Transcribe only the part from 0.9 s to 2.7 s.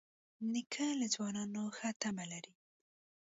له ځوانانو ښه تمه لري.